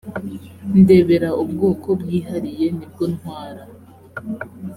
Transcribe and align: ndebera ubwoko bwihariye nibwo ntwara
ndebera 0.79 1.29
ubwoko 1.43 1.87
bwihariye 2.01 2.67
nibwo 2.77 3.03
ntwara 3.13 3.61